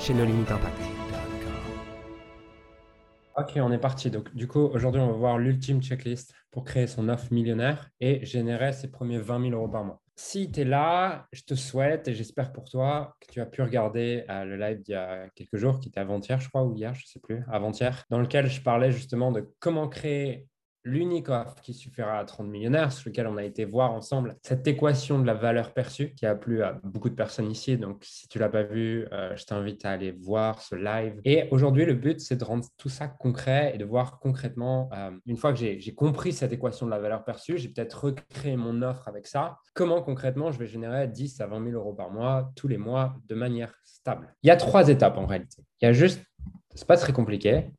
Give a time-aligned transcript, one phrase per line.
[0.00, 0.46] chez No Limit.
[3.36, 4.10] Ok, on est parti.
[4.10, 8.24] Donc, du coup, aujourd'hui, on va voir l'ultime checklist pour créer son offre millionnaire et
[8.24, 10.00] générer ses premiers 20 000 euros par mois.
[10.16, 13.62] Si tu es là, je te souhaite et j'espère pour toi que tu as pu
[13.62, 16.74] regarder euh, le live d'il y a quelques jours, qui était avant-hier, je crois, ou
[16.74, 20.46] hier, je ne sais plus, avant-hier, dans lequel je parlais justement de comment créer
[20.84, 24.66] l'unique offre qui suffira à 30 millionnaires, sur lequel on a été voir ensemble cette
[24.66, 27.76] équation de la valeur perçue qui a plu à beaucoup de personnes ici.
[27.76, 31.20] Donc, si tu l'as pas vu, euh, je t'invite à aller voir ce live.
[31.24, 35.10] Et aujourd'hui, le but, c'est de rendre tout ça concret et de voir concrètement, euh,
[35.26, 38.82] une fois que j'ai compris cette équation de la valeur perçue, j'ai peut-être recréé mon
[38.82, 42.50] offre avec ça, comment concrètement je vais générer 10 à 20 000 euros par mois,
[42.56, 44.34] tous les mois, de manière stable?
[44.42, 45.62] Il y a trois étapes en réalité.
[45.80, 46.22] Il y a juste,
[46.74, 47.70] c'est pas très compliqué,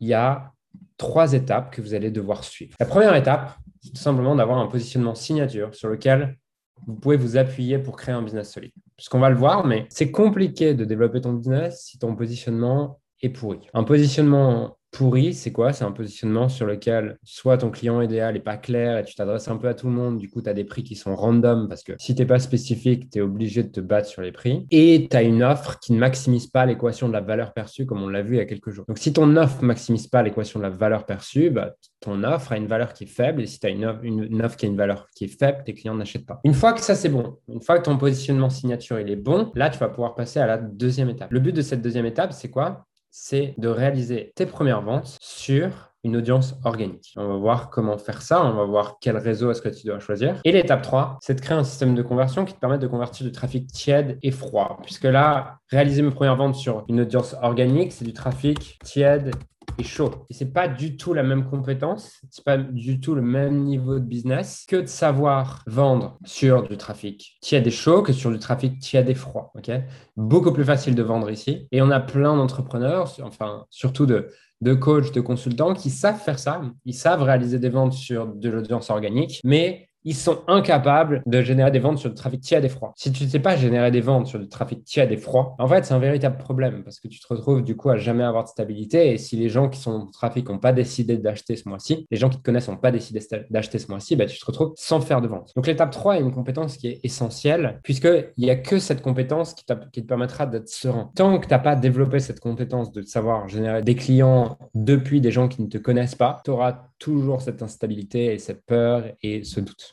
[0.00, 0.52] il y a
[0.96, 2.76] trois étapes que vous allez devoir suivre.
[2.78, 6.38] La première étape, c'est tout simplement d'avoir un positionnement signature sur lequel
[6.86, 8.72] vous pouvez vous appuyer pour créer un business solide.
[8.96, 13.30] Puisqu'on va le voir, mais c'est compliqué de développer ton business si ton positionnement est
[13.30, 13.60] pourri.
[13.74, 15.72] Un positionnement pourri, c'est quoi?
[15.72, 19.48] C'est un positionnement sur lequel soit ton client idéal n'est pas clair et tu t'adresses
[19.48, 21.66] un peu à tout le monde, du coup tu as des prix qui sont random
[21.66, 24.32] parce que si tu n'es pas spécifique, tu es obligé de te battre sur les
[24.32, 24.66] prix.
[24.70, 28.02] Et tu as une offre qui ne maximise pas l'équation de la valeur perçue comme
[28.02, 28.84] on l'a vu il y a quelques jours.
[28.86, 32.52] Donc si ton offre ne maximise pas l'équation de la valeur perçue, bah, ton offre
[32.52, 34.66] a une valeur qui est faible et si tu as une offre, une, offre, qui
[34.66, 36.40] a une valeur qui est faible, tes clients n'achètent pas.
[36.44, 39.50] Une fois que ça c'est bon, une fois que ton positionnement signature il est bon,
[39.54, 41.32] là tu vas pouvoir passer à la deuxième étape.
[41.32, 42.84] Le but de cette deuxième étape, c'est quoi?
[43.12, 47.12] C'est de réaliser tes premières ventes sur une audience organique.
[47.16, 50.00] On va voir comment faire ça, on va voir quel réseau est-ce que tu dois
[50.00, 50.40] choisir.
[50.44, 53.24] Et l'étape 3, c'est de créer un système de conversion qui te permette de convertir
[53.24, 54.80] du trafic tiède et froid.
[54.82, 59.32] Puisque là, réaliser mes premières ventes sur une audience organique, c'est du trafic tiède
[59.78, 60.10] et chaud.
[60.30, 63.98] Et c'est pas du tout la même compétence, c'est pas du tout le même niveau
[63.98, 68.38] de business que de savoir vendre sur du trafic tiède et chaud que sur du
[68.38, 69.52] trafic tiède et froid.
[69.54, 69.70] Ok,
[70.16, 71.68] beaucoup plus facile de vendre ici.
[71.72, 74.28] Et on a plein d'entrepreneurs, enfin surtout de
[74.62, 76.62] de coachs, de consultants qui savent faire ça.
[76.84, 81.70] Ils savent réaliser des ventes sur de l'audience organique, mais ils sont incapables de générer
[81.70, 82.92] des ventes sur du trafic tiède et froid.
[82.96, 85.68] Si tu ne sais pas générer des ventes sur du trafic tiède et froid, en
[85.68, 88.44] fait, c'est un véritable problème parce que tu te retrouves du coup à jamais avoir
[88.44, 89.12] de stabilité.
[89.12, 92.16] Et si les gens qui sont dans trafic n'ont pas décidé d'acheter ce mois-ci, les
[92.16, 93.20] gens qui te connaissent n'ont pas décidé
[93.50, 95.52] d'acheter ce mois-ci, bah, tu te retrouves sans faire de vente.
[95.56, 99.54] Donc l'étape 3 est une compétence qui est essentielle puisqu'il n'y a que cette compétence
[99.54, 101.10] qui, qui te permettra d'être serein.
[101.14, 105.30] Tant que tu n'as pas développé cette compétence de savoir générer des clients depuis des
[105.30, 109.44] gens qui ne te connaissent pas, tu auras toujours cette instabilité et cette peur et
[109.44, 109.91] ce doute.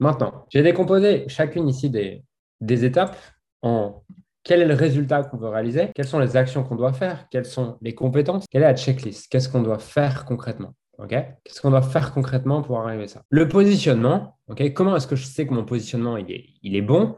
[0.00, 3.16] Maintenant, j'ai décomposé chacune ici des, étapes
[3.62, 4.02] en
[4.42, 7.44] quel est le résultat qu'on veut réaliser, quelles sont les actions qu'on doit faire, quelles
[7.44, 10.74] sont les compétences, quelle est la checklist, qu'est-ce qu'on doit faire concrètement.
[11.08, 13.22] Qu'est-ce qu'on doit faire concrètement pour arriver à ça?
[13.30, 14.38] Le positionnement,
[14.74, 17.16] comment est-ce que je sais que mon positionnement il est, il est bon?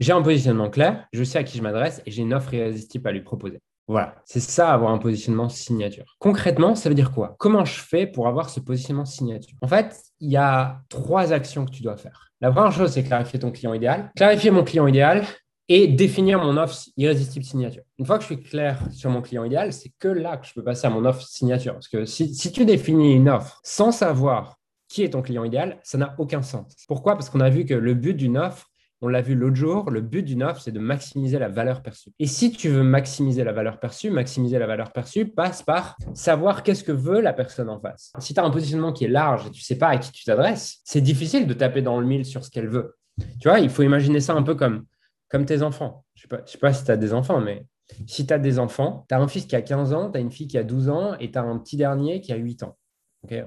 [0.00, 3.08] J'ai un positionnement clair, je sais à qui je m'adresse et j'ai une offre irrésistible
[3.08, 3.60] à lui proposer.
[3.86, 6.16] Voilà, c'est ça avoir un positionnement signature.
[6.18, 7.36] Concrètement, ça veut dire quoi?
[7.38, 9.56] Comment je fais pour avoir ce positionnement signature?
[9.60, 12.30] En fait, il y a trois actions que tu dois faire.
[12.40, 14.10] La première chose, c'est clarifier ton client idéal.
[14.16, 15.24] Clarifier mon client idéal
[15.68, 17.82] et définir mon offre irrésistible signature.
[17.98, 20.52] Une fois que je suis clair sur mon client idéal, c'est que là que je
[20.54, 21.74] peux passer à mon offre signature.
[21.74, 24.58] Parce que si, tu définis une offre sans savoir
[24.88, 26.74] qui est ton client idéal, ça n'a aucun sens.
[26.86, 27.14] Pourquoi?
[27.14, 28.66] Parce qu'on a vu que le but d'une offre,
[29.04, 32.10] on l'a vu l'autre jour, le but d'une offre, c'est de maximiser la valeur perçue.
[32.18, 36.62] Et si tu veux maximiser la valeur perçue, maximiser la valeur perçue passe par savoir
[36.62, 38.14] qu'est-ce que veut la personne en face.
[38.18, 40.10] Si tu as un positionnement qui est large et tu ne sais pas à qui
[40.10, 42.96] tu t'adresses, c'est difficile de taper dans le mille sur ce qu'elle veut.
[43.40, 44.86] Tu vois, il faut imaginer ça un peu comme,
[45.28, 46.06] comme tes enfants.
[46.14, 47.66] Je ne sais, pas si tu as des enfants, mais
[48.06, 50.22] si tu as des enfants, tu as un fils qui a 15 ans, tu as
[50.22, 52.62] une fille qui a 12 ans et tu as un petit dernier qui a 8
[52.62, 52.78] ans.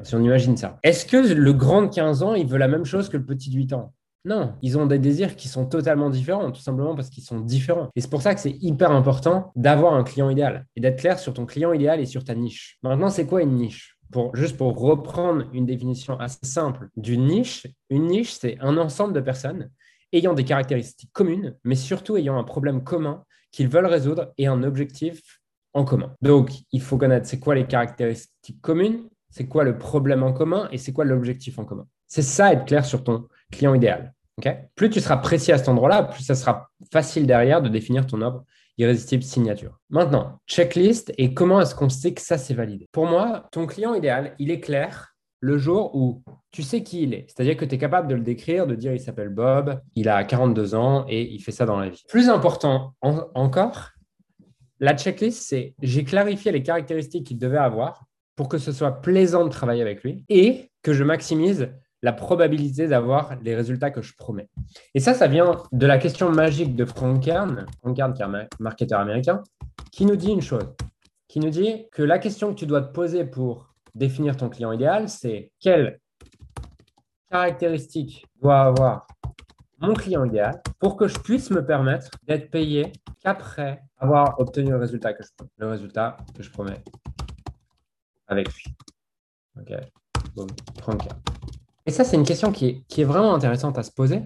[0.04, 0.78] si on imagine ça.
[0.84, 3.50] Est-ce que le grand de 15 ans, il veut la même chose que le petit
[3.50, 3.96] de 8 ans?
[4.26, 7.90] Non, ils ont des désirs qui sont totalement différents, tout simplement parce qu'ils sont différents.
[7.96, 11.18] Et c'est pour ça que c'est hyper important d'avoir un client idéal et d'être clair
[11.18, 12.78] sur ton client idéal et sur ta niche.
[12.84, 13.98] Maintenant, c'est quoi une niche?
[14.12, 19.14] Pour, Juste pour reprendre une définition assez simple d'une niche, une niche, c'est un ensemble
[19.14, 19.70] de personnes
[20.14, 24.64] ayant des caractéristiques communes, mais surtout ayant un problème commun qu'ils veulent résoudre et un
[24.64, 25.42] objectif
[25.74, 26.14] en commun.
[26.22, 30.68] Donc, il faut connaître c'est quoi les caractéristiques communes, c'est quoi le problème en commun
[30.72, 31.88] et c'est quoi l'objectif en commun.
[32.08, 34.14] C'est ça être clair sur ton client idéal
[34.76, 38.22] plus tu seras précis à cet endroit-là, plus ça sera facile derrière de définir ton
[38.22, 38.44] offre
[38.78, 39.80] irrésistible signature.
[39.90, 42.88] Maintenant, checklist et comment est-ce qu'on sait que ça c'est validé?
[42.92, 47.14] Pour moi, ton client idéal, il est clair le jour où tu sais qui il
[47.14, 47.26] est.
[47.28, 50.24] C'est-à-dire que tu es capable de le décrire, de dire il s'appelle Bob, il a
[50.24, 52.04] 42 ans et il fait ça dans la vie.
[52.08, 53.92] Plus important encore,
[54.80, 58.06] la checklist, c'est j'ai clarifié les caractéristiques qu'il devait avoir
[58.36, 61.70] pour que ce soit plaisant de travailler avec lui et que je maximise
[62.02, 64.50] la probabilité d'avoir les résultats que je promets.
[64.94, 67.66] Et ça, ça vient de la question magique de Frank Kern,
[67.96, 69.42] Kern qui est un marketeur américain,
[69.92, 70.76] qui nous dit une chose,
[71.28, 74.72] qui nous dit que la question que tu dois te poser pour définir ton client
[74.72, 76.00] idéal, c'est quelles
[77.30, 79.08] caractéristiques doit avoir
[79.80, 82.92] mon client idéal pour que je puisse me permettre d'être payé
[83.22, 86.84] qu'après avoir obtenu le résultat que je, le résultat que je promets
[88.28, 88.64] avec lui.
[89.60, 89.74] OK.
[90.36, 90.48] Bon,
[90.80, 91.37] Frank Kern.
[91.88, 94.22] Et ça, c'est une question qui est, vraiment intéressante à se poser,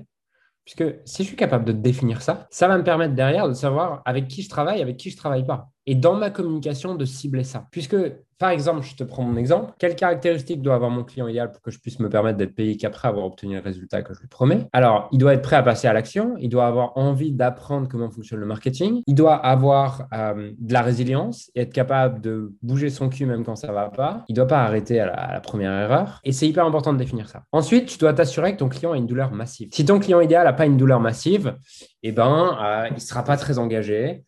[0.65, 4.01] puisque si je suis capable de définir ça, ça va me permettre derrière de savoir
[4.03, 5.69] avec qui je travaille, avec qui je ne travaille pas.
[5.87, 7.67] Et dans ma communication, de cibler ça.
[7.71, 7.95] Puisque
[8.41, 9.71] par exemple, je te prends mon exemple.
[9.77, 12.75] Quelles caractéristiques doit avoir mon client idéal pour que je puisse me permettre d'être payé
[12.75, 14.65] qu'après avoir obtenu le résultat que je lui promets?
[14.73, 16.33] Alors, il doit être prêt à passer à l'action.
[16.39, 19.03] Il doit avoir envie d'apprendre comment fonctionne le marketing.
[19.05, 23.45] Il doit avoir euh, de la résilience et être capable de bouger son cul même
[23.45, 24.25] quand ça va pas.
[24.27, 26.19] Il ne doit pas arrêter à la, première erreur.
[26.23, 27.43] Et c'est hyper important de définir ça.
[27.51, 29.69] Ensuite, tu dois t'assurer que ton client a une douleur massive.
[29.71, 31.57] Si ton client idéal n'a pas une douleur massive,
[32.01, 34.23] eh ben, euh, il ne sera pas très engagé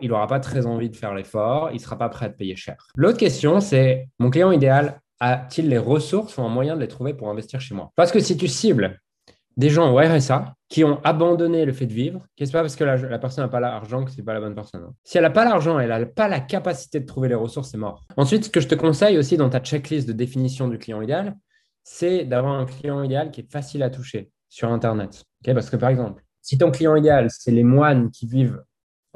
[0.00, 2.56] il n'aura pas très envie de faire l'effort, il ne sera pas prêt à payer
[2.56, 2.76] cher.
[2.96, 7.14] L'autre question, c'est mon client idéal a-t-il les ressources ou un moyen de les trouver
[7.14, 7.90] pour investir chez moi?
[7.96, 9.00] Parce que si tu cibles
[9.56, 12.84] des gens au RSA qui ont abandonné le fait de vivre, ce pas parce que
[12.84, 14.82] la, personne n'a pas l'argent que ce n'est pas la bonne personne.
[14.82, 14.94] Hein?
[15.04, 17.78] Si elle n'a pas l'argent, elle n'a pas la capacité de trouver les ressources, c'est
[17.78, 18.04] mort.
[18.16, 21.34] Ensuite, ce que je te conseille aussi dans ta checklist de définition du client idéal,
[21.82, 25.24] c'est d'avoir un client idéal qui est facile à toucher sur Internet.
[25.44, 28.62] parce que par exemple, si ton client idéal, c'est les moines qui vivent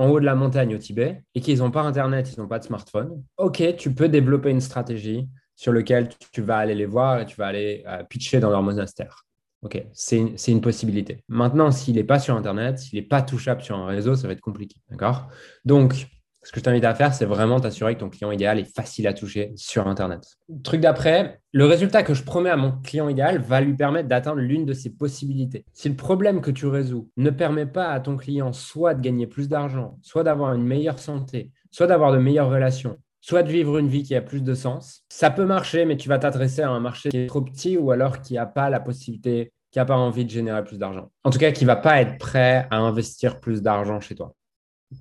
[0.00, 2.58] en haut de la montagne au Tibet et qu'ils n'ont pas Internet, ils n'ont pas
[2.58, 7.20] de smartphone, ok, tu peux développer une stratégie sur laquelle tu vas aller les voir
[7.20, 9.26] et tu vas aller euh, pitcher dans leur monastère.
[9.60, 10.16] Ok, c'est
[10.48, 11.22] une, possibilité.
[11.28, 14.32] Maintenant, s'il n'est pas sur Internet, s'il n'est pas touchable sur un réseau, ça va
[14.32, 14.76] être compliqué.
[14.88, 15.28] D'accord?
[15.66, 16.06] Donc,
[16.42, 19.06] ce que je t'invite à faire, c'est vraiment t'assurer que ton client idéal est facile
[19.06, 20.22] à toucher sur Internet.
[20.64, 24.40] Truc d'après, le résultat que je promets à mon client idéal va lui permettre d'atteindre
[24.40, 25.64] l'une de ses possibilités.
[25.74, 29.26] Si le problème que tu résous ne permet pas à ton client soit de gagner
[29.26, 33.78] plus d'argent, soit d'avoir une meilleure santé, soit d'avoir de meilleures relations, soit de vivre
[33.78, 36.70] une vie qui a plus de sens, ça peut marcher, mais tu vas t'adresser à
[36.70, 39.84] un marché qui est trop petit ou alors qui n'a pas la possibilité, qui n'a
[39.84, 41.10] pas envie de générer plus d'argent.
[41.24, 44.34] En tout cas, qui ne va pas être prêt à investir plus d'argent chez toi.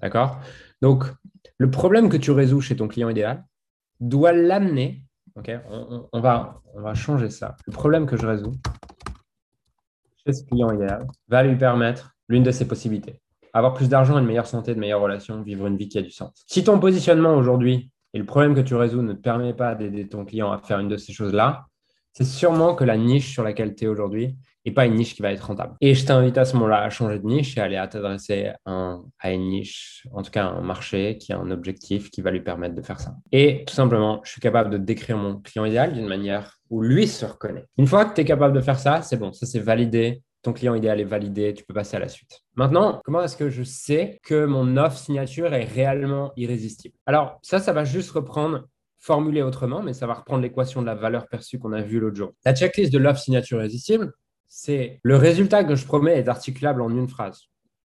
[0.02, 0.40] D'accord?
[0.82, 1.06] Donc,
[1.60, 3.46] le problème que tu résous chez ton client idéal
[4.00, 5.04] doit l'amener,
[5.36, 7.58] on, va, on va changer ça.
[7.68, 8.54] Le problème que je résous
[10.26, 13.22] chez ce client idéal va lui permettre l'une de ses possibilités.
[13.52, 16.12] Avoir plus d'argent, une meilleure santé, de meilleures relations, vivre une vie qui a du
[16.12, 16.32] sens.
[16.48, 20.24] Si ton positionnement aujourd'hui et le problème que tu résous ne permet pas d'aider ton
[20.24, 21.66] client à faire une de ces choses-là,
[22.14, 25.22] c'est sûrement que la niche sur laquelle tu es aujourd'hui et pas une niche qui
[25.22, 25.76] va être rentable.
[25.82, 29.32] Et je t'invite à ce moment-là à changer de niche et aller à t'adresser à
[29.32, 32.76] une niche, en tout cas un marché qui a un objectif qui va lui permettre
[32.76, 33.16] de faire ça.
[33.32, 37.08] Et tout simplement, je suis capable de décrire mon client idéal d'une manière où lui
[37.08, 37.66] se reconnaît.
[37.78, 40.22] Une fois que tu es capable de faire ça, c'est bon, ça c'est validé.
[40.42, 42.40] Ton client idéal est validé, tu peux passer à la suite.
[42.56, 46.96] Maintenant, comment est-ce que je sais que mon offre signature est réellement irrésistible?
[47.06, 48.64] Alors, ça, ça va juste reprendre
[49.00, 52.16] formulé autrement, mais ça va reprendre l'équation de la valeur perçue qu'on a vue l'autre
[52.16, 52.32] jour.
[52.46, 54.14] La checklist de l'offre signature irrésistible,
[54.50, 57.44] c'est le résultat que je promets est articulable en une phrase.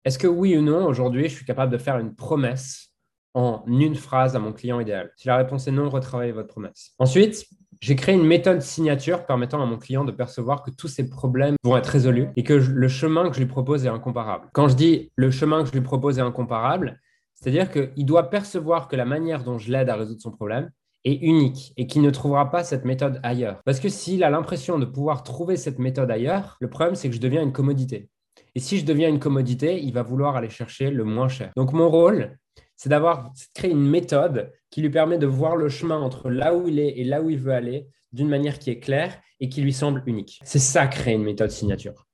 [0.05, 2.89] Est-ce que oui ou non, aujourd'hui, je suis capable de faire une promesse
[3.33, 5.11] en une phrase à mon client idéal?
[5.15, 6.91] Si la réponse est non, retravaillez votre promesse.
[6.99, 7.45] Ensuite,
[7.81, 11.55] j'ai créé une méthode signature permettant à mon client de percevoir que tous ses problèmes
[11.63, 14.49] vont être résolus et que le chemin que je lui propose est incomparable.
[14.53, 16.99] Quand je dis le chemin que je lui propose est incomparable,
[17.35, 20.69] c'est-à-dire qu'il doit percevoir que la manière dont je l'aide à résoudre son problème
[21.05, 23.61] est unique et qui ne trouvera pas cette méthode ailleurs.
[23.65, 27.15] Parce que s'il a l'impression de pouvoir trouver cette méthode ailleurs, le problème c'est que
[27.15, 28.09] je deviens une commodité.
[28.55, 31.51] Et si je deviens une commodité, il va vouloir aller chercher le moins cher.
[31.55, 32.37] Donc mon rôle,
[32.75, 36.67] c'est d'avoir créé une méthode qui lui permet de voir le chemin entre là où
[36.67, 39.61] il est et là où il veut aller d'une manière qui est claire et qui
[39.61, 40.39] lui semble unique.
[40.43, 42.08] C'est ça créer une méthode signature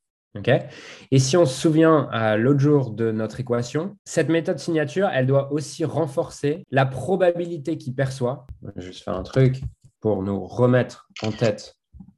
[1.12, 5.27] et si on se souvient à l'autre jour de notre équation, cette méthode signature, elle
[5.27, 8.46] doit aussi renforcer la probabilité qu'il perçoit.
[8.62, 9.62] Je vais juste faire un truc
[10.01, 11.75] pour nous remettre en tête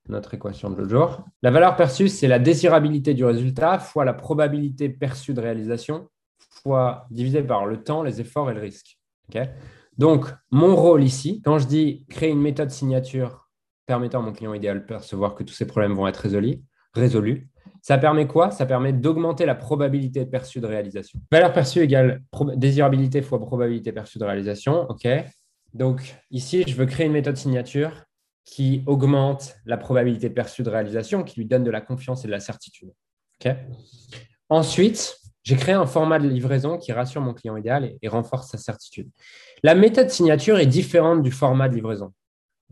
[0.10, 1.26] notre équation de l'autre jour.
[1.42, 6.10] La valeur perçue, c'est la désirabilité du résultat fois la probabilité perçue de réalisation
[6.40, 8.98] fois divisé par le temps, les efforts et le risque.
[9.98, 13.48] Donc, mon rôle ici, quand je dis créer une méthode signature
[13.86, 16.62] permettant à mon client idéal de percevoir que tous ces problèmes vont être résolus,
[16.94, 17.50] résolus
[17.88, 18.52] Ça permet quoi?
[18.52, 21.22] Ça permet d'augmenter la probabilité perçue de réalisation.
[21.32, 22.22] Valeur perçue égale
[22.58, 24.86] désirabilité fois probabilité perçue de réalisation.
[24.90, 25.08] OK?
[25.74, 28.04] Donc ici, je veux créer une méthode signature
[28.44, 32.34] qui augmente la probabilité perçue de réalisation, qui lui donne de la confiance et de
[32.34, 32.92] la certitude.
[34.50, 38.58] Ensuite, j'ai créé un format de livraison qui rassure mon client idéal et, renforce sa
[38.58, 39.10] certitude.
[39.64, 42.12] La méthode signature est différente du format de livraison.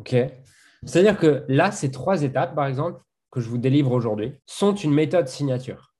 [0.05, 2.99] C'est-à-dire que là, ces trois étapes, par exemple,
[3.31, 5.95] que je vous délivre aujourd'hui, sont une méthode signature.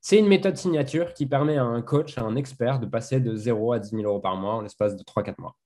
[0.00, 3.34] C'est une méthode signature qui permet à un coach, à un expert de passer de
[3.36, 5.56] 0 à 10 000 euros par mois en l'espace de 3-4 mois.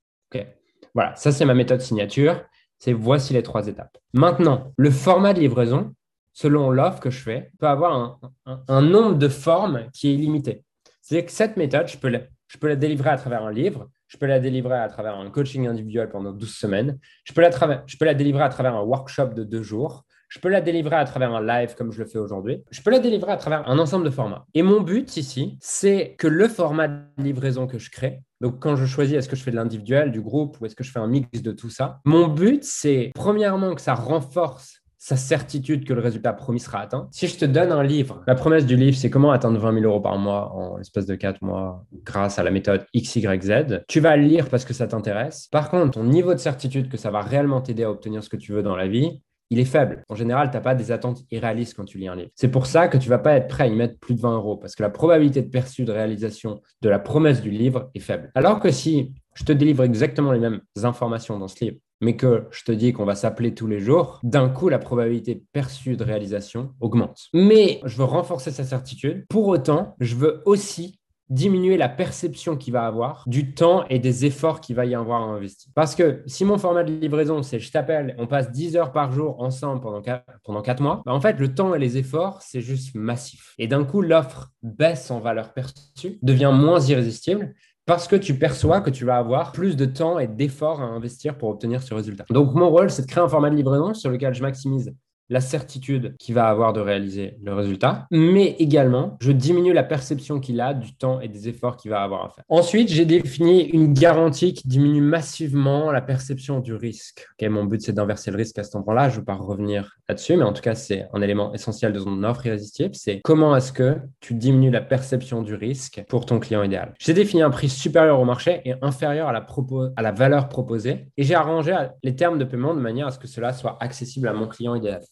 [0.95, 2.43] Voilà, ça c'est ma méthode signature.
[2.79, 3.99] C'est voici les trois étapes.
[4.13, 5.95] Maintenant, le format de livraison,
[6.33, 10.65] selon l'offre que je fais, peut avoir un, nombre de formes qui est illimité.
[11.03, 13.89] C'est-à-dire que cette méthode, je peux, la, je peux la délivrer à travers un livre,
[14.07, 17.51] je peux la délivrer à travers un coaching individuel pendant 12 semaines, je peux la,
[17.87, 20.97] je peux la délivrer à travers un workshop de deux jours, je peux la délivrer
[20.97, 22.63] à travers un live comme je le fais aujourd'hui.
[22.71, 24.45] Je peux la délivrer à travers un ensemble de formats.
[24.55, 28.77] Et mon but ici, c'est que le format de livraison que je crée, donc quand
[28.77, 31.01] je choisis est-ce que je fais de l'individuel, du groupe ou est-ce que je fais
[31.01, 35.95] un mix de tout ça, mon but, c'est premièrement que ça renforce sa certitude que
[35.95, 37.09] le résultat promis sera atteint.
[37.13, 39.85] Si je te donne un livre, la promesse du livre, c'est comment atteindre 20 000
[39.85, 43.85] euros par mois en l'espace de 4 mois grâce à la méthode XYZ.
[43.87, 45.47] Tu vas le lire parce que ça t'intéresse.
[45.53, 48.37] Par contre, ton niveau de certitude que ça va réellement t'aider à obtenir ce que
[48.37, 50.05] tu veux dans la vie, il est faible.
[50.09, 52.31] En général, tu n'as pas des attentes irréalistes quand tu lis un livre.
[52.35, 54.37] C'est pour ça que tu vas pas être prêt à y mettre plus de 20
[54.37, 58.01] euros parce que la probabilité de perçue de réalisation de la promesse du livre est
[58.01, 58.31] faible.
[58.35, 62.47] Alors que si je te délivre exactement les mêmes informations dans ce livre, mais que
[62.51, 66.05] je te dis qu'on va s'appeler tous les jours, d'un coup, la probabilité perçue de
[66.05, 67.27] réalisation augmente.
[67.35, 69.25] Mais je veux renforcer sa certitude.
[69.29, 70.98] Pour autant, je veux aussi
[71.31, 75.23] diminuer la perception qu'il va avoir du temps et des efforts qu'il va y avoir
[75.23, 75.71] à investir.
[75.75, 79.13] Parce que si mon format de livraison, c'est je t'appelle, on passe 10 heures par
[79.13, 82.43] jour ensemble pendant 4, pendant 4 mois, bah, en fait, le temps et les efforts,
[82.43, 83.55] c'est juste massif.
[83.59, 87.55] Et d'un coup, l'offre baisse en valeur perçue, devient moins irrésistible
[87.85, 91.39] parce que tu perçois que tu vas avoir plus de temps et d'efforts à investir
[91.39, 92.25] pour obtenir ce résultat.
[92.29, 94.95] Donc, mon rôle, c'est de créer un format de livraison sur lequel je maximise
[95.29, 100.41] la certitude qu'il va avoir de réaliser le résultat, mais également, je diminue la perception
[100.41, 102.45] qu'il a du temps et des efforts qu'il va avoir à faire.
[102.49, 107.27] Ensuite, j'ai défini une garantie qui diminue massivement la perception du risque.
[107.43, 109.09] mon but, c'est d'inverser le risque à cet endroit-là.
[109.09, 112.01] Je ne vais pas revenir là-dessus, mais en tout cas, c'est un élément essentiel de
[112.01, 112.95] ton offre irrésistible.
[112.95, 116.95] C'est comment est-ce que tu diminues la perception du risque pour ton client idéal.
[116.99, 121.35] J'ai défini un prix supérieur au marché et inférieur à la valeur proposée, et j'ai
[121.35, 124.47] arrangé les termes de paiement de manière à ce que cela soit accessible à mon
[124.47, 125.03] client idéal.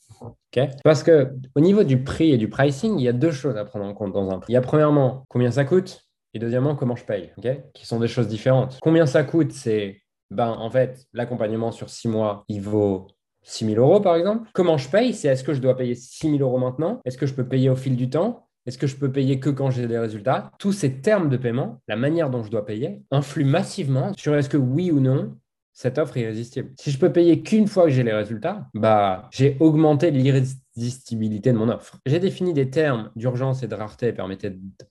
[0.84, 3.64] Parce que au niveau du prix et du pricing, il y a deux choses à
[3.64, 4.52] prendre en compte dans un prix.
[4.52, 7.30] Il y a premièrement combien ça coûte et deuxièmement comment je paye,
[7.74, 8.78] qui sont des choses différentes.
[8.82, 13.08] Combien ça coûte, c'est ben en fait l'accompagnement sur six mois, il vaut
[13.46, 14.50] 6 000 euros par exemple.
[14.52, 17.00] Comment je paye, c'est est-ce que je dois payer 6 000 euros maintenant?
[17.04, 18.48] Est-ce que je peux payer au fil du temps?
[18.66, 20.50] Est-ce que je peux payer que quand j'ai des résultats?
[20.58, 24.48] Tous ces termes de paiement, la manière dont je dois payer, influent massivement sur est-ce
[24.48, 25.36] que oui ou non,
[25.76, 26.72] cette offre irrésistible.
[26.80, 31.58] Si je peux payer qu'une fois que j'ai les résultats, bah, j'ai augmenté l'irrésistibilité de
[31.58, 31.98] mon offre.
[32.06, 34.14] J'ai défini des termes d'urgence et de rareté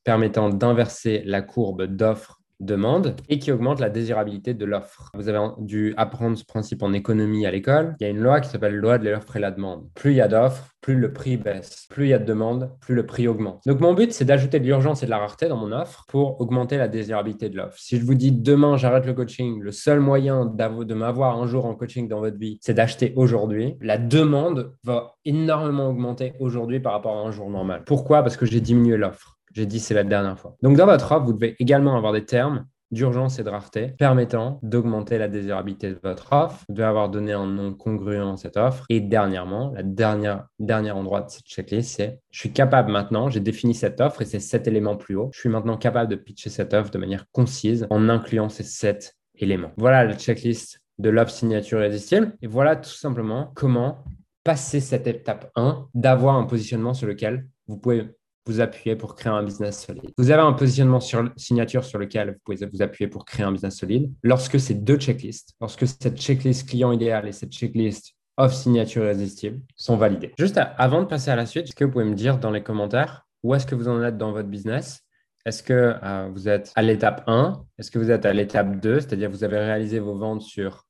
[0.04, 5.10] permettant d'inverser la courbe d'offre demande et qui augmente la désirabilité de l'offre.
[5.14, 7.96] Vous avez dû apprendre ce principe en économie à l'école.
[8.00, 9.88] Il y a une loi qui s'appelle loi de l'offre et la demande.
[9.94, 11.88] Plus il y a d'offres, plus le prix baisse.
[11.90, 13.62] Plus il y a de demandes, plus le prix augmente.
[13.66, 16.40] Donc mon but, c'est d'ajouter de l'urgence et de la rareté dans mon offre pour
[16.42, 17.78] augmenter la désirabilité de l'offre.
[17.80, 21.66] Si je vous dis demain, j'arrête le coaching, le seul moyen de m'avoir un jour
[21.66, 26.94] en coaching dans votre vie, c'est d'acheter aujourd'hui, la demande va énormément augmenter aujourd'hui par
[26.94, 27.84] rapport à un jour normal.
[27.86, 28.22] Pourquoi?
[28.22, 29.35] Parce que j'ai diminué l'offre.
[29.56, 30.58] J'ai dit c'est la dernière fois.
[30.62, 34.60] Donc dans votre offre, vous devez également avoir des termes d'urgence et de rareté permettant
[34.64, 36.64] d'augmenter la désirabilité de votre offre.
[36.70, 38.86] Devez avoir donné un nom congruent à cette offre.
[38.90, 43.40] Et dernièrement, la dernière dernier endroit de cette checklist, c'est je suis capable maintenant, j'ai
[43.40, 45.30] défini cette offre et c'est sept éléments plus haut.
[45.34, 49.16] Je suis maintenant capable de pitcher cette offre de manière concise en incluant ces sept
[49.36, 49.72] éléments.
[49.78, 52.36] Voilà la checklist de l'offre signature irrésistible.
[52.42, 54.04] Et voilà tout simplement comment
[54.44, 58.12] passer cette étape 1 d'avoir un positionnement sur lequel vous pouvez
[58.46, 60.12] vous appuyez pour créer un business solide.
[60.18, 63.52] Vous avez un positionnement sur signature sur lequel vous pouvez vous appuyer pour créer un
[63.52, 64.12] business solide.
[64.24, 69.62] Lorsque ces deux checklists, lorsque cette checklist client idéal et cette checklist off signature irrésistible
[69.76, 70.34] sont validées.
[70.38, 72.64] Juste avant de passer à la suite, est-ce que vous pouvez me dire dans les
[72.64, 75.02] commentaires où est-ce que vous en êtes dans votre business?
[75.46, 79.02] Est-ce que euh, vous êtes à l'étape 1 Est-ce que vous êtes à l'étape 2
[79.02, 80.86] C'est-à-dire vous avez réalisé vos ventes sur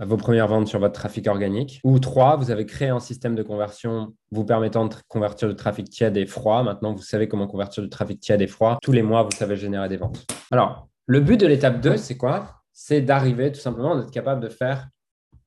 [0.00, 1.80] vos premières ventes sur votre trafic organique.
[1.84, 5.90] Ou trois, vous avez créé un système de conversion vous permettant de convertir du trafic
[5.90, 6.62] tiède et froid.
[6.62, 8.78] Maintenant, vous savez comment convertir du trafic tiède et froid.
[8.82, 10.26] Tous les mois, vous savez générer des ventes.
[10.50, 12.62] Alors, le but de l'étape 2, c'est quoi?
[12.72, 14.88] C'est d'arriver tout simplement, d'être capable de faire,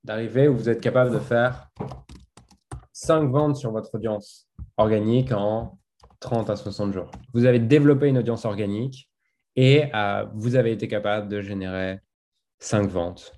[0.04, 1.70] d'arriver où vous êtes capable de faire
[2.92, 5.80] 5 ventes sur votre audience organique en
[6.20, 7.10] 30 à 60 jours.
[7.34, 9.10] Vous avez développé une audience organique
[9.56, 12.00] et euh, vous avez été capable de générer
[12.60, 13.34] 5 ventes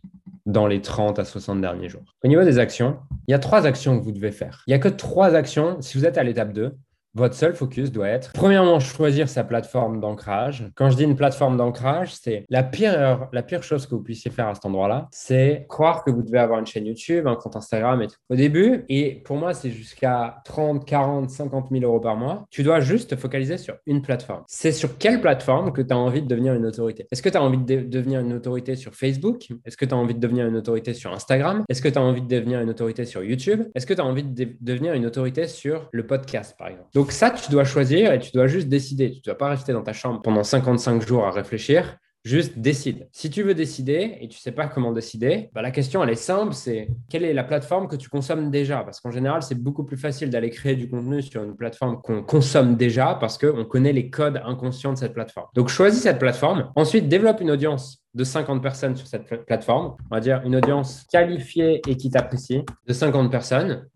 [0.46, 2.16] dans les 30 à 60 derniers jours.
[2.24, 4.64] Au niveau des actions, il y a trois actions que vous devez faire.
[4.68, 6.75] Il n'y a que trois actions si vous êtes à l'étape 2
[7.15, 10.69] votre seul focus doit être, premièrement, choisir sa plateforme d'ancrage.
[10.75, 14.31] Quand je dis une plateforme d'ancrage, c'est la pire, la pire chose que vous puissiez
[14.31, 17.55] faire à cet endroit-là, c'est croire que vous devez avoir une chaîne YouTube, un compte
[17.55, 18.17] Instagram et tout.
[18.29, 22.63] Au début, et pour moi, c'est jusqu'à 30, 40, 50 000 euros par mois, tu
[22.63, 24.43] dois juste te focaliser sur une plateforme.
[24.48, 27.07] C'est sur quelle plateforme que tu as envie de devenir une autorité?
[27.12, 29.48] Est-ce que tu as envie de devenir une autorité sur Facebook?
[29.65, 31.63] Est-ce que tu as envie de devenir une autorité sur Instagram?
[31.69, 33.63] Est-ce que tu as envie de devenir une autorité sur YouTube?
[33.74, 36.89] Est-ce que tu as envie de devenir une autorité sur le podcast, par exemple?
[37.12, 39.12] Ça, tu dois choisir et tu dois juste décider.
[39.12, 41.97] Tu ne dois pas rester dans ta chambre pendant 55 jours à réfléchir.
[42.25, 43.08] Juste décide.
[43.12, 46.10] Si tu veux décider et tu ne sais pas comment décider, bah, la question elle
[46.10, 48.84] est simple, c'est quelle est la plateforme que tu consommes déjà?
[48.84, 52.24] Parce qu'en général, c'est beaucoup plus facile d'aller créer du contenu sur une plateforme qu'on
[52.24, 55.46] consomme déjà parce qu'on connaît les codes inconscients de cette plateforme.
[55.53, 56.72] Donc choisis cette plateforme.
[56.75, 59.96] Ensuite, développe une audience de 50 personnes sur cette plateforme.
[60.10, 63.88] On va dire une audience qualifiée et qui t'apprécie de 50 personnes.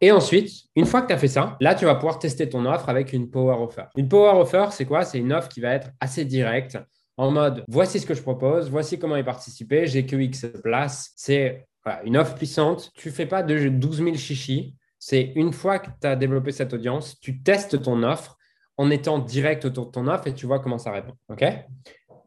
[0.00, 2.66] et ensuite, une fois que tu as fait ça, là, tu vas pouvoir tester ton
[2.66, 3.84] offre avec une Power Offer.
[3.96, 5.04] Une Power Offer, c'est quoi?
[5.04, 6.76] C'est une offre qui va être assez directe
[7.18, 11.12] en mode voici ce que je propose, voici comment y participer, j'ai que X places.
[11.16, 11.66] C'est
[12.04, 12.90] une offre puissante.
[12.94, 14.74] Tu fais pas de 12 000 chichis.
[14.98, 18.36] C'est une fois que tu as développé cette audience, tu testes ton offre
[18.76, 21.14] en étant direct autour de ton offre et tu vois comment ça répond.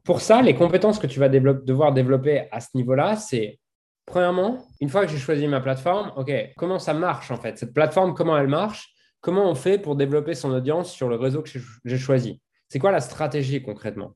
[0.04, 3.60] Pour ça, les compétences que tu vas devoir développer à ce niveau-là, c'est
[4.06, 7.58] premièrement, une fois que j'ai choisi ma plateforme, OK, comment ça marche en fait?
[7.58, 8.94] Cette plateforme, comment elle marche?
[9.22, 11.50] Comment on fait pour développer son audience sur le réseau que
[11.86, 12.42] j'ai choisi?
[12.68, 14.16] C'est quoi la stratégie concrètement?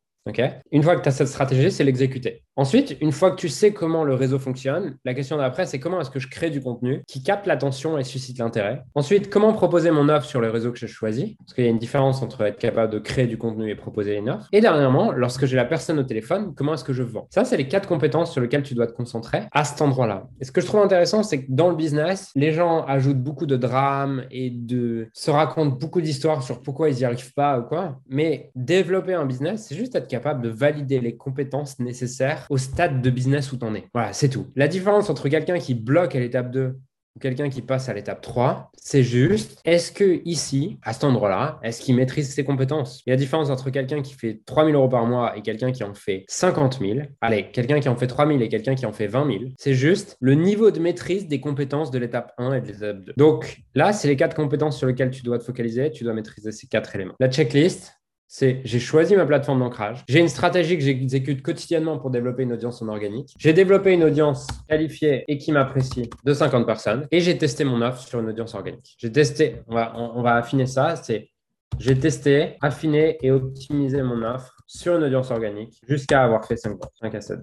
[0.72, 2.44] Une fois que tu as cette stratégie, c'est l'exécuter.
[2.58, 6.00] Ensuite, une fois que tu sais comment le réseau fonctionne, la question d'après, c'est comment
[6.02, 8.82] est-ce que je crée du contenu qui capte l'attention et suscite l'intérêt?
[8.96, 11.70] Ensuite, comment proposer mon offre sur le réseau que j'ai choisi, parce qu'il y a
[11.70, 14.48] une différence entre être capable de créer du contenu et proposer une offre.
[14.52, 17.28] Et dernièrement, lorsque j'ai la personne au téléphone, comment est-ce que je vends?
[17.30, 20.28] Ça, c'est les quatre compétences sur lesquelles tu dois te concentrer à cet endroit-là.
[20.40, 23.46] Et ce que je trouve intéressant, c'est que dans le business, les gens ajoutent beaucoup
[23.46, 27.64] de drames et de se racontent beaucoup d'histoires sur pourquoi ils n'y arrivent pas ou
[27.64, 28.00] quoi.
[28.08, 33.02] Mais développer un business, c'est juste être capable de valider les compétences nécessaires au stade
[33.02, 33.86] de business où tu en es.
[33.94, 34.48] Voilà, c'est tout.
[34.56, 36.76] La différence entre quelqu'un qui bloque à l'étape 2
[37.16, 41.60] ou quelqu'un qui passe à l'étape 3, c'est juste, est-ce que ici, à cet endroit-là,
[41.64, 43.02] est-ce qu'il maîtrise ses compétences?
[43.06, 45.42] Il y a la différence entre quelqu'un qui fait 3 000 euros par mois et
[45.42, 47.00] quelqu'un qui en fait 50 000.
[47.22, 49.44] Allez, quelqu'un qui en fait 3 000 et quelqu'un qui en fait 20 000.
[49.58, 53.14] C'est juste le niveau de maîtrise des compétences de l'étape 1 et de l'étape 2.
[53.16, 55.92] Donc là, c'est les quatre compétences sur lesquelles tu dois te focaliser.
[55.92, 57.16] Tu dois maîtriser ces quatre éléments.
[57.22, 57.94] La checklist,
[58.28, 62.54] c'est j'ai choisi ma plateforme d'ancrage, j'ai une stratégie que j'exécute quotidiennement pour développer une
[62.54, 67.20] audience en organique, j'ai développé une audience qualifiée et qui m'apprécie de 50 personnes et
[67.20, 68.96] j'ai testé mon offre sur une audience organique.
[68.98, 71.30] J'ai testé, on va, affiner ça, c'est
[71.78, 76.78] j'ai testé, affiné et optimisé mon offre sur une audience organique jusqu'à avoir fait 5,
[77.02, 77.40] 5 à 7.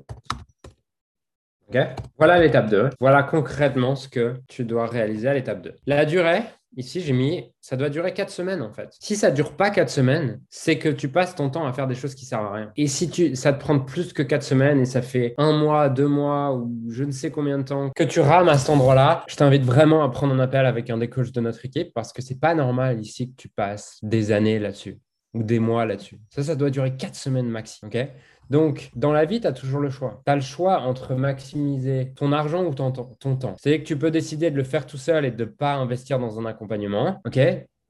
[2.19, 2.91] Voilà l'étape 2.
[3.01, 5.75] Voilà concrètement ce que tu dois réaliser à l'étape 2.
[5.87, 6.43] La durée,
[6.77, 8.89] ici j'ai mis, ça doit durer 4 semaines en fait.
[9.01, 11.87] Si ça ne dure pas 4 semaines, c'est que tu passes ton temps à faire
[11.87, 12.73] des choses qui servent à rien.
[12.77, 15.89] Et si tu, ça te prend plus que 4 semaines et ça fait un mois,
[15.89, 19.25] deux mois ou je ne sais combien de temps que tu rames à cet endroit-là,
[19.29, 22.13] je t'invite vraiment à prendre un appel avec un des coachs de notre équipe parce
[22.13, 24.99] que c'est pas normal ici que tu passes des années là-dessus
[25.35, 26.19] ou des mois là-dessus.
[26.31, 27.81] Ça, ça doit durer 4 semaines maxi.
[27.85, 28.09] ok?
[28.53, 30.21] Donc, dans la vie, tu as toujours le choix.
[30.27, 33.55] Tu as le choix entre maximiser ton argent ou ton, ton temps.
[33.59, 36.19] C'est que tu peux décider de le faire tout seul et de ne pas investir
[36.19, 37.23] dans un accompagnement.
[37.27, 37.41] OK?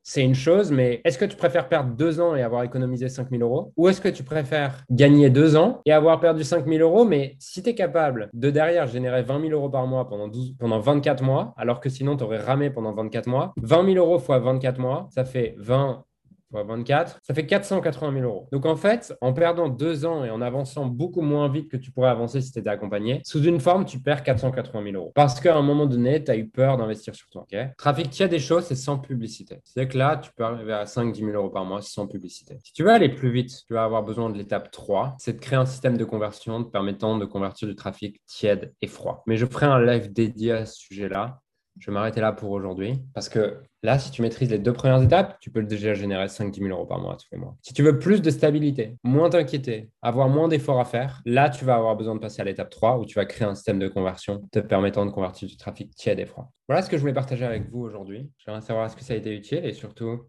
[0.05, 3.29] C'est une chose, mais est-ce que tu préfères perdre deux ans et avoir économisé 5
[3.31, 3.73] 000 euros?
[3.77, 7.35] Ou est-ce que tu préfères gagner deux ans et avoir perdu 5 000 euros, mais
[7.41, 10.79] si tu es capable de derrière générer 20 000 euros par mois pendant, 12, pendant
[10.79, 14.39] 24 mois, alors que sinon tu aurais ramé pendant 24 mois, 20 000 euros fois
[14.39, 16.05] 24 mois, ça fait 20
[16.53, 18.49] 24, ça fait 480 000 euros.
[18.53, 21.91] Donc en fait, en perdant deux ans et en avançant beaucoup moins vite que tu
[21.91, 25.13] pourrais avancer si tu étais accompagné, sous une forme, tu perds 480 000 euros.
[25.15, 27.47] Parce qu'à un moment donné, tu as eu peur d'investir sur toi.
[27.77, 29.61] Trafic a des choses, c'est sans publicité.
[29.65, 32.59] C'est que là, tu peux arriver à 5-10 000 euros par mois sans publicité.
[32.65, 35.41] Si tu veux aller plus vite, tu vas avoir besoin de l'étape 3, c'est de
[35.41, 39.23] créer un système de conversion permettant de convertir du trafic tiède et froid.
[39.27, 41.41] Mais je ferai un live dédié à ce sujet-là
[41.79, 45.03] je vais m'arrêter là pour aujourd'hui parce que là, si tu maîtrises les deux premières
[45.03, 47.57] étapes, tu peux déjà générer 5-10 000 euros par mois tous les mois.
[47.63, 51.65] Si tu veux plus de stabilité, moins t'inquiéter, avoir moins d'efforts à faire, là, tu
[51.65, 53.89] vas avoir besoin de passer à l'étape 3 où tu vas créer un système de
[53.89, 56.53] conversion te permettant de convertir du trafic tiède et froid.
[56.69, 58.31] Voilà ce que je voulais partager avec vous aujourd'hui.
[58.39, 60.27] J'aimerais savoir est-ce que ça a été utile et surtout,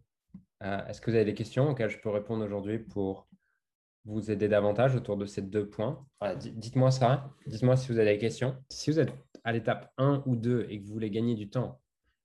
[0.63, 3.27] euh, est-ce que vous avez des questions auxquelles je peux répondre aujourd'hui pour
[4.05, 6.05] vous aider davantage autour de ces deux points?
[6.37, 7.29] Dites-moi ça.
[7.47, 8.55] Dites-moi si vous avez des questions.
[8.69, 11.81] Si vous êtes à l'étape 1 ou 2 et que vous voulez gagner du temps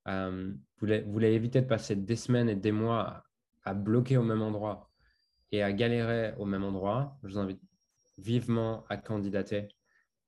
[0.09, 3.25] euh, vous, voulez, éviter de passer des semaines et des mois
[3.65, 4.91] à, bloquer au même endroit
[5.53, 7.61] et à galérer au même endroit, je vous invite
[8.17, 9.69] vivement à candidater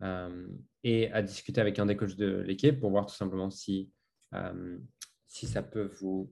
[0.03, 0.47] euh,
[0.85, 3.91] et à discuter avec un des coachs de l'équipe pour voir tout simplement si,
[4.35, 4.79] euh,
[5.27, 6.31] si ça peut vous,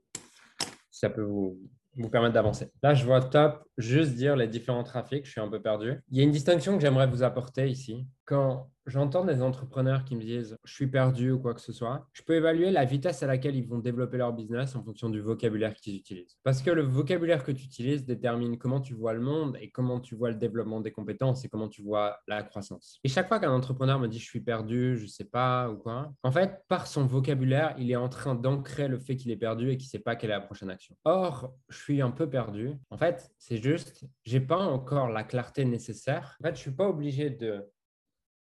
[0.90, 1.58] si ça peut vous,
[1.96, 2.70] vous permettre d'avancer.
[2.82, 5.94] Là, je vois top, juste dire les différents trafics, je suis un peu perdu.
[6.10, 8.06] Il y a une distinction que j'aimerais vous apporter ici.
[8.28, 12.06] Quand j'entends des entrepreneurs qui me disent je suis perdu ou quoi que ce soit,
[12.12, 15.22] je peux évaluer la vitesse à laquelle ils vont développer leur business en fonction du
[15.22, 16.36] vocabulaire qu'ils utilisent.
[16.42, 19.98] Parce que le vocabulaire que tu utilises détermine comment tu vois le monde et comment
[19.98, 23.00] tu vois le développement des compétences et comment tu vois la croissance.
[23.02, 25.78] Et chaque fois qu'un entrepreneur me dit je suis perdu, je ne sais pas ou
[25.78, 29.38] quoi, en fait, par son vocabulaire, il est en train d'ancrer le fait qu'il est
[29.38, 30.94] perdu et qu'il ne sait pas quelle est la prochaine action.
[31.06, 32.74] Or, je suis un peu perdu.
[32.90, 36.36] En fait, c'est juste, j'ai pas encore la clarté nécessaire.
[36.42, 37.64] En fait, je suis pas obligé de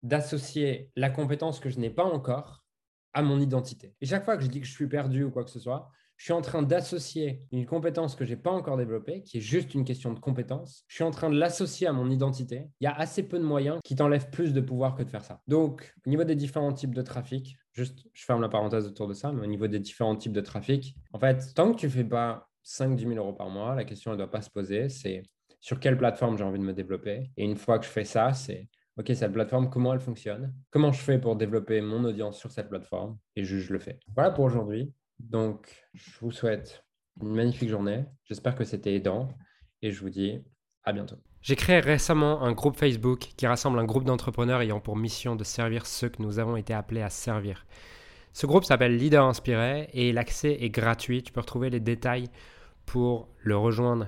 [0.06, 2.64] d'associer la compétence que je n'ai pas encore
[3.14, 3.96] à mon identité.
[4.02, 5.90] Et chaque fois que je dis que je suis perdu ou quoi que ce soit,
[6.18, 9.42] je suis en train d'associer une compétence que je n'ai pas encore développée, qui est
[9.42, 10.86] juste une question de compétence.
[10.88, 12.68] Je suis en train de l'associer à mon identité.
[12.80, 15.26] Il y a assez peu de moyens qui t'enlèvent plus de pouvoir que de faire
[15.26, 15.42] ça.
[15.48, 19.14] Donc, au niveau des différents types de trafic, juste, je ferme la parenthèse autour de
[19.14, 21.92] ça, mais au niveau des différents types de trafic, en fait, tant que tu ne
[21.92, 25.24] fais pas 5-10 000 euros par mois, la question ne doit pas se poser, c'est
[25.60, 27.32] sur quelle plateforme j'ai envie de me développer.
[27.38, 30.54] Et une fois que je fais ça, c'est OK, cette plateforme, comment elle fonctionne?
[30.70, 33.18] Comment je fais pour développer mon audience sur cette plateforme?
[33.36, 34.00] Et je, le fais.
[34.16, 34.94] Voilà pour aujourd'hui.
[35.20, 36.86] Donc, je vous souhaite
[37.22, 38.06] une magnifique journée.
[38.24, 39.28] J'espère que c'était aidant.
[39.82, 40.42] Et je vous dis
[40.84, 41.18] à bientôt.
[41.42, 45.44] J'ai créé récemment un groupe Facebook qui rassemble un groupe d'entrepreneurs ayant pour mission de
[45.44, 47.66] servir ceux que nous avons été appelés à servir.
[48.32, 51.22] Ce groupe s'appelle Leader Inspiré et l'accès est gratuit.
[51.22, 52.30] Tu peux retrouver les détails
[52.86, 54.08] pour le rejoindre